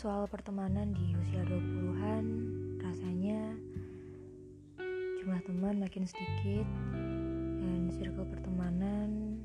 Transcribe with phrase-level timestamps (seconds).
[0.00, 2.24] soal pertemanan di usia 20-an,
[2.80, 3.52] rasanya
[5.20, 6.64] jumlah teman makin sedikit
[7.60, 9.36] dan circle pertemanan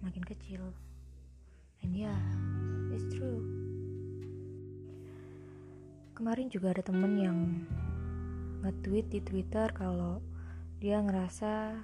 [0.00, 0.72] makin kecil.
[1.84, 2.16] And yeah,
[2.88, 3.44] it's true.
[6.16, 7.38] Kemarin juga ada temen yang
[8.64, 10.24] nge-tweet di Twitter kalau
[10.80, 11.76] dia ngerasa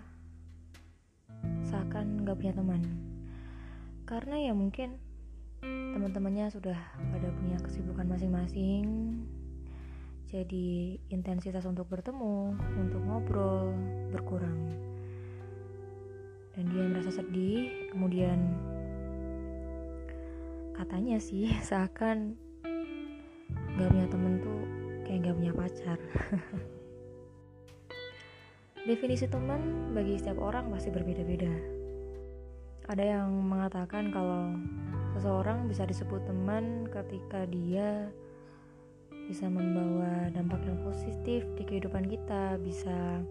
[1.69, 2.81] seakan gak punya teman.
[4.09, 4.97] Karena ya mungkin
[5.97, 8.85] teman-temannya sudah pada punya kesibukan masing-masing.
[10.27, 13.73] Jadi intensitas untuk bertemu untuk ngobrol
[14.11, 14.75] berkurang.
[16.57, 18.39] Dan dia merasa sedih kemudian
[20.77, 22.37] katanya sih seakan
[23.77, 24.61] gak punya temen tuh
[25.09, 25.99] kayak gak punya pacar.
[28.87, 31.51] Definisi teman bagi setiap orang pasti berbeda-beda.
[32.87, 34.55] Ada yang mengatakan kalau
[35.17, 38.13] Seseorang bisa disebut teman ketika dia
[39.33, 43.25] bisa membawa dampak yang positif di kehidupan kita, bisa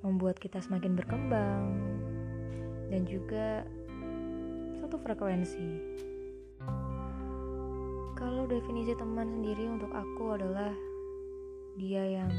[0.00, 1.76] membuat kita semakin berkembang,
[2.88, 3.68] dan juga
[4.80, 5.84] satu frekuensi.
[8.16, 10.72] Kalau definisi teman sendiri untuk aku adalah
[11.76, 12.32] dia yang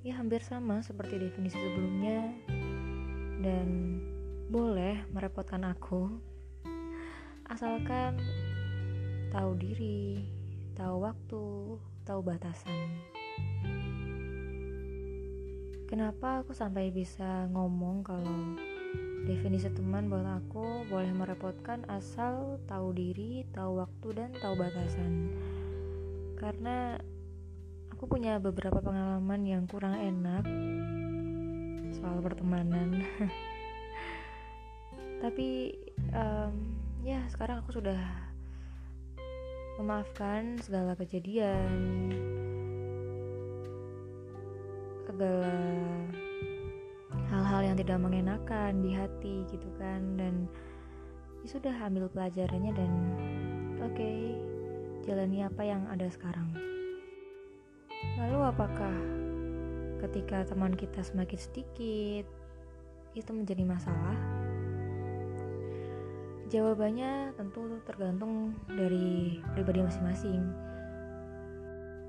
[0.00, 2.32] ya hampir sama seperti definisi sebelumnya
[3.44, 4.00] dan
[4.50, 6.10] boleh merepotkan aku
[7.46, 8.18] asalkan
[9.30, 10.26] tahu diri,
[10.74, 11.46] tahu waktu,
[12.02, 12.98] tahu batasan.
[15.86, 18.58] Kenapa aku sampai bisa ngomong kalau
[19.22, 25.30] definisi teman buat aku boleh merepotkan asal tahu diri, tahu waktu dan tahu batasan.
[26.34, 26.98] Karena
[27.94, 30.42] aku punya beberapa pengalaman yang kurang enak
[31.94, 32.98] soal pertemanan.
[35.20, 35.76] tapi
[36.16, 36.52] um,
[37.04, 38.00] ya sekarang aku sudah
[39.80, 42.12] memaafkan segala kejadian.
[45.04, 45.56] Segala
[47.32, 50.16] hal-hal yang tidak mengenakan di hati gitu kan.
[50.16, 50.48] Dan
[51.44, 52.92] ya sudah ambil pelajarannya dan
[53.80, 54.36] oke okay,
[55.04, 56.48] jalani apa yang ada sekarang.
[58.16, 58.96] Lalu apakah
[60.00, 62.24] ketika teman kita semakin sedikit
[63.12, 64.39] itu menjadi masalah
[66.50, 70.42] Jawabannya tentu tergantung dari pribadi masing-masing.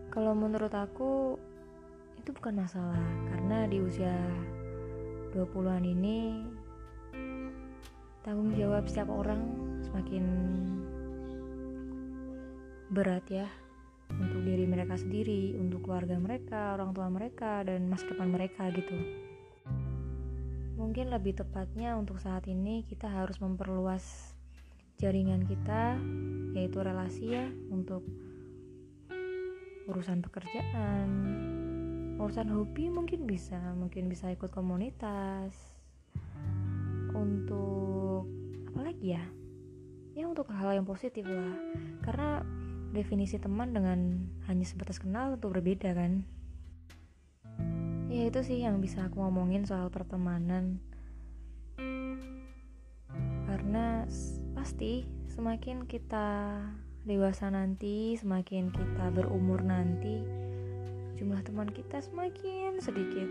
[0.09, 1.37] Kalau menurut aku
[2.17, 4.17] itu bukan masalah karena di usia
[5.37, 6.41] 20-an ini
[8.25, 9.45] tanggung jawab setiap orang
[9.85, 10.25] semakin
[12.89, 13.45] berat ya
[14.09, 18.97] untuk diri mereka sendiri, untuk keluarga mereka, orang tua mereka dan masa depan mereka gitu.
[20.91, 24.35] Mungkin lebih tepatnya untuk saat ini kita harus memperluas
[24.99, 25.95] jaringan kita
[26.51, 28.03] yaitu relasi ya untuk
[29.87, 31.07] urusan pekerjaan
[32.19, 35.55] urusan hobi mungkin bisa mungkin bisa ikut komunitas
[37.15, 38.27] untuk
[38.75, 39.23] apa lagi ya?
[40.11, 41.55] Ya untuk hal yang positif lah.
[42.03, 42.43] Karena
[42.91, 46.27] definisi teman dengan hanya sebatas kenal itu berbeda kan
[48.11, 50.83] ya itu sih yang bisa aku ngomongin soal pertemanan
[53.47, 54.03] karena
[54.51, 56.59] pasti semakin kita
[57.07, 60.21] dewasa nanti, semakin kita berumur nanti,
[61.17, 63.27] jumlah teman kita semakin sedikit.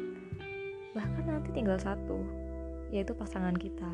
[0.97, 2.19] Bahkan nanti tinggal satu,
[2.91, 3.93] yaitu pasangan kita,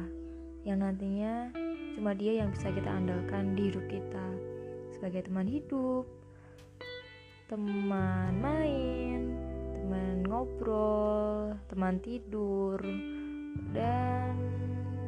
[0.65, 1.53] yang nantinya
[1.95, 4.27] cuma dia yang bisa kita andalkan di hidup kita
[4.97, 6.09] sebagai teman hidup,
[7.47, 9.46] teman main,
[9.87, 12.75] teman ngobrol, teman tidur,
[13.71, 14.35] dan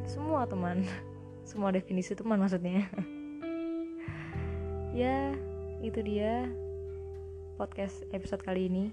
[0.07, 0.87] semua teman.
[1.49, 2.87] semua definisi teman maksudnya.
[4.89, 5.37] Ya
[5.85, 6.49] itu dia
[7.61, 8.85] podcast episode kali ini.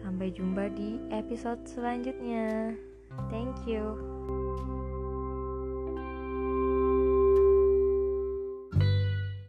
[0.00, 2.74] Sampai jumpa di episode selanjutnya.
[3.28, 4.15] Thank you